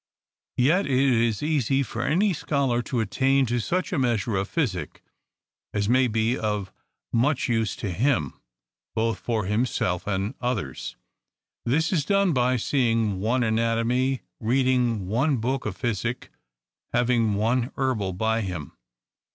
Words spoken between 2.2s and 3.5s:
scholar to attain